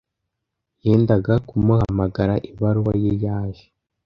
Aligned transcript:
Yendaga 0.83 1.33
kumuhamagara, 1.47 2.33
ibaruwa 2.49 2.93
ye 3.03 3.13
yaje. 3.23 3.65